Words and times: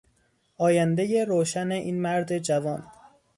آیندهی 0.57 1.25
روشن 1.25 1.71
این 1.71 2.01
مرد 2.01 2.37
جوان 2.37 2.87